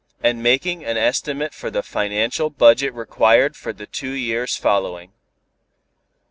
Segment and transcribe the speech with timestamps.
[0.23, 5.11] and making an estimate for the financial budget required for the two years following.